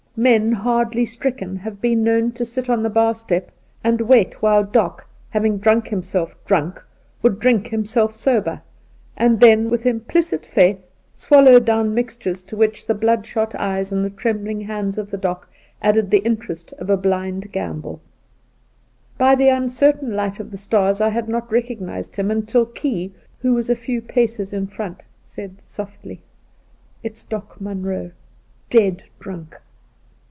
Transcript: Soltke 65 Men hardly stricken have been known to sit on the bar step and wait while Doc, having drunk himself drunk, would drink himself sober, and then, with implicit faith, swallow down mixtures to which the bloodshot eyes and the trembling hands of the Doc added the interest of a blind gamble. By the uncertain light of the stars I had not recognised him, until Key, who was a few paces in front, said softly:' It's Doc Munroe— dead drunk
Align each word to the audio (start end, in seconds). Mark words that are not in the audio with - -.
Soltke 0.13 0.25
65 0.35 0.41
Men 0.41 0.51
hardly 0.61 1.05
stricken 1.05 1.55
have 1.55 1.81
been 1.81 2.03
known 2.03 2.33
to 2.33 2.43
sit 2.43 2.69
on 2.69 2.83
the 2.83 2.89
bar 2.89 3.15
step 3.15 3.49
and 3.81 4.01
wait 4.01 4.41
while 4.41 4.61
Doc, 4.61 5.07
having 5.29 5.57
drunk 5.57 5.87
himself 5.87 6.35
drunk, 6.45 6.83
would 7.21 7.39
drink 7.39 7.67
himself 7.69 8.13
sober, 8.13 8.61
and 9.15 9.39
then, 9.39 9.69
with 9.69 9.85
implicit 9.85 10.45
faith, 10.45 10.83
swallow 11.13 11.61
down 11.61 11.93
mixtures 11.95 12.43
to 12.43 12.57
which 12.57 12.85
the 12.85 12.93
bloodshot 12.93 13.55
eyes 13.55 13.93
and 13.93 14.03
the 14.03 14.09
trembling 14.11 14.59
hands 14.59 14.97
of 14.97 15.09
the 15.11 15.17
Doc 15.17 15.49
added 15.81 16.11
the 16.11 16.19
interest 16.19 16.73
of 16.73 16.89
a 16.89 16.97
blind 16.97 17.49
gamble. 17.53 18.01
By 19.17 19.33
the 19.35 19.47
uncertain 19.47 20.13
light 20.13 20.41
of 20.41 20.51
the 20.51 20.57
stars 20.57 20.99
I 20.99 21.09
had 21.09 21.29
not 21.29 21.49
recognised 21.49 22.17
him, 22.17 22.29
until 22.29 22.65
Key, 22.65 23.13
who 23.39 23.53
was 23.53 23.69
a 23.69 23.75
few 23.77 24.01
paces 24.01 24.51
in 24.51 24.67
front, 24.67 25.05
said 25.23 25.61
softly:' 25.63 26.21
It's 27.01 27.23
Doc 27.23 27.61
Munroe— 27.61 28.11
dead 28.69 29.03
drunk 29.17 29.57